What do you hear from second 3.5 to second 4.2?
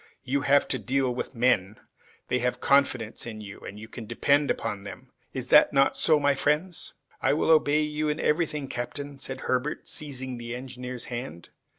and you can